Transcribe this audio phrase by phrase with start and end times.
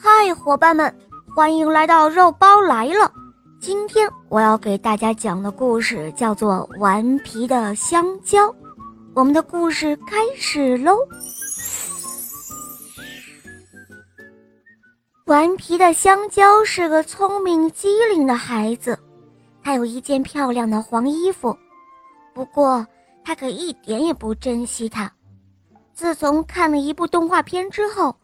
[0.00, 0.94] 嗨，伙伴们，
[1.34, 3.12] 欢迎来到肉包来了。
[3.60, 8.46] 今天我要给大家讲的故事叫做《顽皮的香蕉》。
[9.14, 10.96] 我们的故事开始喽。
[15.26, 18.98] 顽皮的香蕉是个聪明机灵的孩子，
[19.62, 21.56] 他有一件漂亮的黄衣服，
[22.34, 22.86] 不过
[23.24, 25.10] 他可一点也不珍惜它。
[25.94, 28.16] 自从看了一部动画片之后，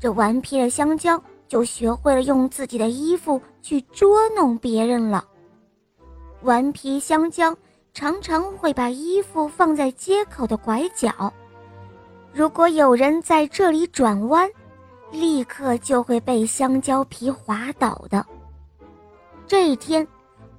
[0.00, 5.24] 这顽皮的香蕉就学会了用自己的衣服去捉弄别人了。
[6.42, 7.56] 顽皮香蕉
[7.92, 11.32] 常常会把衣服放在街口的拐角，
[12.32, 14.48] 如果有人在这里转弯，
[15.10, 18.24] 立刻就会被香蕉皮滑倒的。
[19.46, 20.06] 这一天，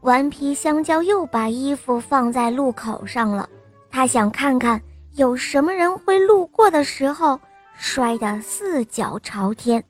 [0.01, 3.47] 顽皮香蕉又把衣服放在路口上了，
[3.89, 4.81] 他想看看。
[5.15, 7.37] 有什么人会路过的时候
[7.81, 9.81] 摔得四脚朝天？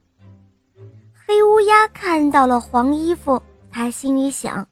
[1.26, 4.66] 黑乌鸦看到了黄衣服，他心里想：“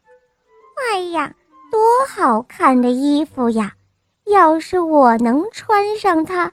[0.94, 1.34] 哎呀，
[1.72, 3.74] 多好看的衣服呀！
[4.28, 6.52] 要是我能穿上它，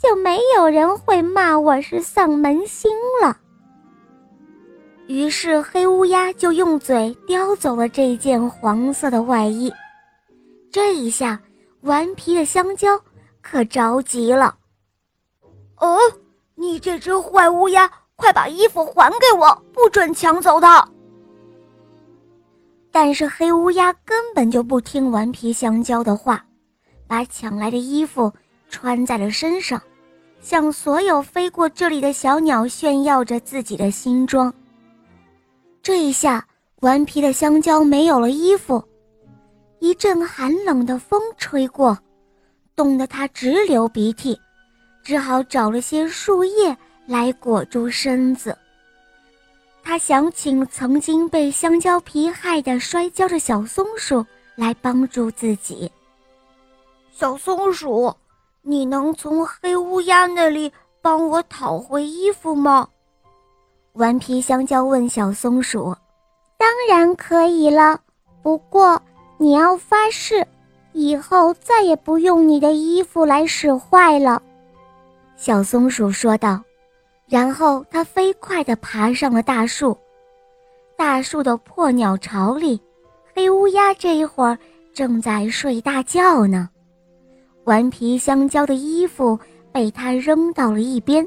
[0.00, 3.38] 就没有人会骂我是丧门星了。”
[5.08, 9.72] 于是黑乌鸦就用嘴叼走了这件黄色的外衣。
[10.70, 11.40] 这一下，
[11.80, 13.00] 顽皮的香蕉。
[13.40, 14.54] 可着急了！
[15.82, 15.98] 哦，
[16.54, 20.88] 你这只坏乌鸦，快把衣服还给我，不准抢走它！
[22.92, 26.44] 但是黑乌鸦根本就不听顽皮香蕉的话，
[27.08, 28.32] 把抢来的衣服
[28.68, 29.82] 穿在了身上，
[30.40, 34.54] 向所有飞过这里的小鸟炫耀着自己的新装。
[35.82, 36.46] 这一下，
[36.82, 38.80] 顽皮的香蕉没有了衣服，
[39.80, 41.98] 一阵寒冷的风吹过。
[42.76, 44.38] 冻得它直流鼻涕，
[45.02, 48.56] 只好找了些树叶来裹住身子。
[49.82, 55.90] 他想请曾经被香蕉皮害得摔跤的小松鼠来帮助自己。
[57.10, 58.14] 小松鼠，
[58.62, 62.88] 你能从黑乌鸦那里帮我讨回衣服吗？
[63.94, 65.94] 顽皮香蕉问小松鼠
[66.56, 68.00] ：“当然可以了，
[68.42, 69.02] 不过
[69.36, 70.46] 你要发誓。”
[70.94, 74.42] 以后再也不用你的衣服来使坏了，
[75.42, 76.62] 小松鼠说道。
[77.26, 79.98] 然后它飞快地爬上了大树。
[80.96, 82.80] 大树的破鸟巢里，
[83.34, 84.56] 黑乌鸦这一会儿
[84.94, 86.70] 正在睡大觉呢。
[87.64, 89.36] 顽皮香蕉的衣服
[89.72, 91.26] 被它扔到了一边。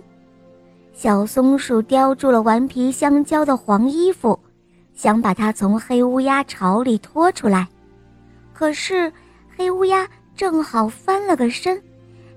[0.94, 4.40] 小松鼠叼住了顽皮香蕉的黄衣服，
[4.94, 7.68] 想把它从黑乌鸦巢里拖出来，
[8.54, 9.12] 可是。
[9.58, 10.06] 黑乌鸦
[10.36, 11.82] 正好翻了个身，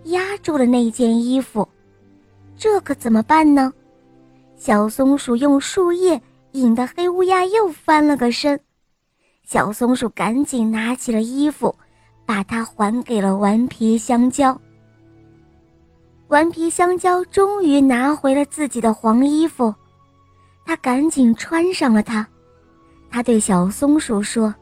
[0.04, 1.68] 压住了那件衣服，
[2.56, 3.72] 这可怎么办呢？
[4.56, 6.20] 小松鼠用树叶
[6.52, 8.58] 引得黑乌鸦又翻了个身，
[9.44, 11.74] 小松鼠赶紧拿起了衣服，
[12.26, 14.58] 把它还给了顽皮香蕉。
[16.28, 19.74] 顽皮香蕉终于拿回了自己的黄衣服，
[20.66, 22.26] 他赶紧穿上了它，
[23.10, 24.54] 他对小松鼠说。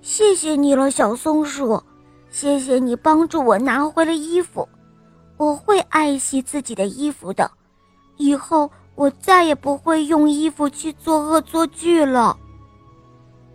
[0.00, 1.82] 谢谢你了，小松鼠，
[2.30, 4.68] 谢谢你帮助我拿回了衣服，
[5.36, 7.50] 我会爱惜自己的衣服的，
[8.16, 12.36] 以后我再也不会用衣服去做恶作剧了。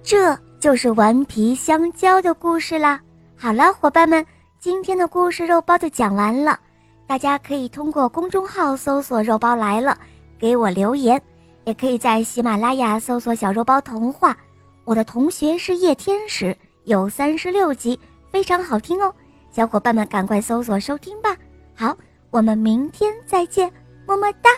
[0.01, 2.99] 这就是顽皮香蕉的故事啦。
[3.37, 4.25] 好了，伙伴们，
[4.59, 6.59] 今天的故事肉包就讲完了，
[7.05, 9.97] 大家可以通过公众号搜索“肉包来了”
[10.39, 11.21] 给我留言，
[11.65, 14.35] 也可以在喜马拉雅搜索“小肉包童话”。
[14.83, 17.97] 我的同学是夜天使，有三十六集，
[18.33, 19.13] 非常好听哦，
[19.51, 21.37] 小伙伴们赶快搜索收听吧。
[21.75, 21.95] 好，
[22.31, 23.71] 我们明天再见，
[24.07, 24.49] 么么哒。